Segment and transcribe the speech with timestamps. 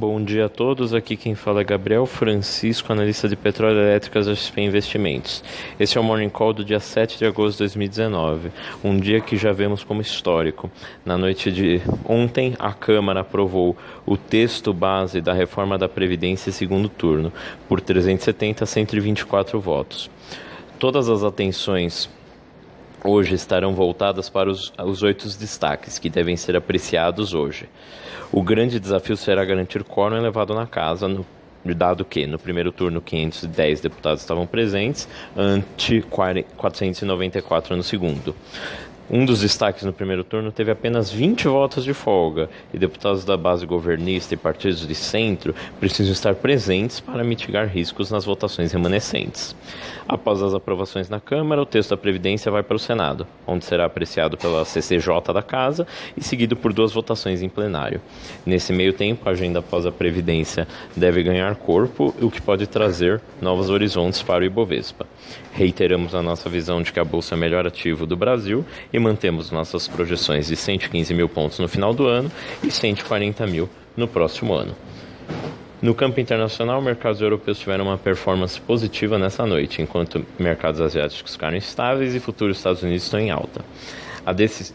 [0.00, 4.34] Bom dia a todos, aqui quem fala é Gabriel Francisco, analista de petróleo elétricas da
[4.34, 5.44] XP Investimentos.
[5.78, 8.50] Esse é o Morning Call do dia 7 de agosto de 2019,
[8.82, 10.70] um dia que já vemos como histórico.
[11.04, 13.76] Na noite de ontem, a Câmara aprovou
[14.06, 17.30] o texto base da reforma da Previdência segundo turno,
[17.68, 20.10] por 370 a 124 votos.
[20.78, 22.08] Todas as atenções
[23.04, 27.68] hoje estarão voltadas para os, os oito destaques que devem ser apreciados hoje.
[28.32, 31.26] O grande desafio será garantir quórum elevado na casa, no,
[31.64, 38.34] dado que no primeiro turno 510 deputados estavam presentes, ante 494 no segundo.
[39.12, 43.36] Um dos destaques no primeiro turno teve apenas 20 votos de folga e deputados da
[43.36, 49.56] base governista e partidos de centro precisam estar presentes para mitigar riscos nas votações remanescentes.
[50.08, 53.84] Após as aprovações na Câmara, o texto da Previdência vai para o Senado, onde será
[53.84, 58.00] apreciado pela CCJ da Casa e seguido por duas votações em plenário.
[58.46, 63.20] Nesse meio tempo, a agenda após a Previdência deve ganhar corpo, o que pode trazer
[63.42, 65.04] novos horizontes para o Ibovespa.
[65.52, 68.99] Reiteramos a nossa visão de que a Bolsa é o melhor ativo do Brasil e
[69.00, 72.30] mantemos nossas projeções de 115 mil pontos no final do ano
[72.62, 74.76] e 140 mil no próximo ano.
[75.82, 81.56] No campo internacional, mercados europeus tiveram uma performance positiva nessa noite, enquanto mercados asiáticos ficaram
[81.56, 83.64] estáveis e futuros Estados Unidos estão em alta.
[84.26, 84.32] A,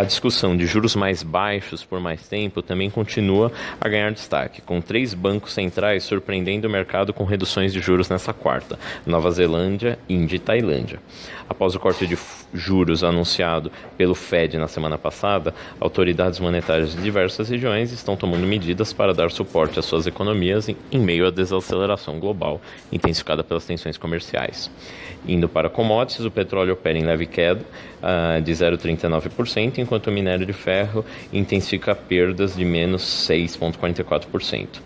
[0.00, 4.80] a, discussão de juros mais baixos por mais tempo também continua a ganhar destaque, com
[4.80, 10.36] três bancos centrais surpreendendo o mercado com reduções de juros nessa quarta: Nova Zelândia, Índia
[10.36, 11.00] e Tailândia.
[11.48, 12.18] Após o corte de
[12.52, 18.92] juros anunciado pelo Fed na semana passada, autoridades monetárias de diversas regiões estão tomando medidas
[18.92, 23.96] para dar suporte às suas economias em, em meio à desaceleração global intensificada pelas tensões
[23.96, 24.70] comerciais.
[25.26, 27.60] Indo para commodities, o petróleo opera em leve queda
[28.02, 29.25] uh, de 0,39%,
[29.78, 34.80] enquanto o minério de ferro intensifica perdas de menos 6,44%.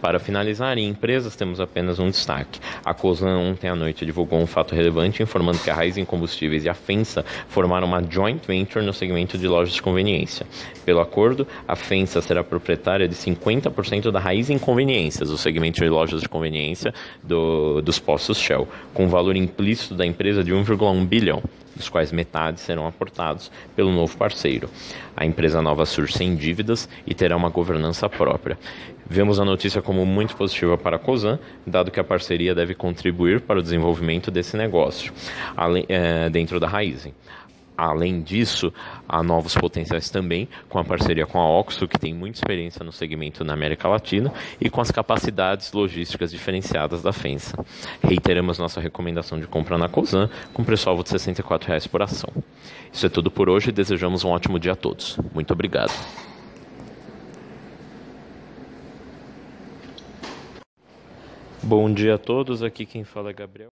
[0.00, 2.60] Para finalizar, em empresas temos apenas um destaque.
[2.84, 6.64] A COSAN ontem à noite divulgou um fato relevante informando que a Raiz em Combustíveis
[6.64, 10.46] e a FENSA formaram uma joint venture no segmento de lojas de conveniência.
[10.84, 15.88] Pelo acordo, a FENSA será proprietária de 50% da Raiz em Conveniências, o segmento de
[15.88, 16.92] lojas de conveniência
[17.22, 21.42] do, dos postos Shell, com valor implícito da empresa de 1,1 bilhão
[21.74, 24.68] dos quais metade serão aportados pelo novo parceiro.
[25.16, 28.58] A empresa nova surge sem dívidas e terá uma governança própria.
[29.06, 33.40] Vemos a notícia como muito positiva para a COSAN, dado que a parceria deve contribuir
[33.40, 35.12] para o desenvolvimento desse negócio,
[35.56, 37.12] além, é, dentro da Raizen.
[37.76, 38.72] Além disso,
[39.08, 42.92] há novos potenciais também com a parceria com a Oxo, que tem muita experiência no
[42.92, 47.64] segmento na América Latina e com as capacidades logísticas diferenciadas da FENSA.
[48.02, 52.30] Reiteramos nossa recomendação de compra na Cosan com preço-alvo de R$ 64,00 por ação.
[52.92, 55.18] Isso é tudo por hoje e desejamos um ótimo dia a todos.
[55.34, 55.92] Muito obrigado.
[61.60, 63.62] Bom dia a todos, aqui quem fala é Gabriel.